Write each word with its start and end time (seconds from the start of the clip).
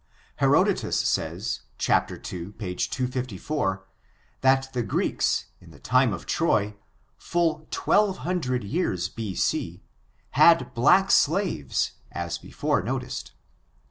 Herod 0.37 0.67
otus 0.67 0.95
says, 0.99 1.59
chap. 1.77 2.07
2, 2.09 2.53
page 2.53 2.89
254, 2.89 3.85
that 4.41 4.73
the 4.73 4.81
Greeks, 4.81 5.45
in 5.59 5.69
the 5.69 5.77
time 5.77 6.11
of 6.11 6.25
Troy, 6.25 6.73
full 7.19 7.67
twelve 7.69 8.17
hundred 8.25 8.63
years 8.63 9.09
B. 9.09 9.35
C, 9.35 9.83
had 10.31 10.73
black 10.73 11.11
slaves, 11.11 11.91
as 12.11 12.39
before 12.39 12.81
noticed. 12.81 13.33